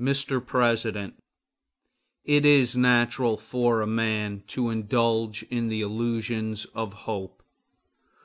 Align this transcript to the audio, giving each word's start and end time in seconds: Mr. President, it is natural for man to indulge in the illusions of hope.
Mr. 0.00 0.44
President, 0.44 1.14
it 2.24 2.44
is 2.44 2.76
natural 2.76 3.36
for 3.36 3.86
man 3.86 4.42
to 4.48 4.68
indulge 4.68 5.44
in 5.44 5.68
the 5.68 5.80
illusions 5.80 6.64
of 6.74 6.92
hope. 7.06 7.40